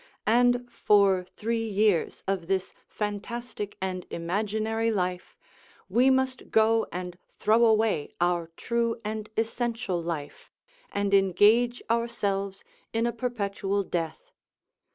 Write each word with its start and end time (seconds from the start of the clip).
And 0.25 0.67
for 0.71 1.27
three 1.37 1.63
years 1.69 2.23
of 2.27 2.47
this 2.47 2.73
fantastic 2.87 3.77
and 3.79 4.07
imaginary 4.09 4.89
life 4.89 5.37
we 5.89 6.09
must 6.09 6.49
go 6.49 6.87
and 6.91 7.19
throw 7.37 7.65
away 7.65 8.15
our 8.19 8.47
true 8.57 8.99
and 9.05 9.29
essential 9.37 10.01
life, 10.01 10.49
and 10.91 11.13
engage 11.13 11.83
ourselves 11.87 12.63
in 12.91 13.05
a 13.05 13.13
perpetual 13.13 13.83
death! 13.83 14.31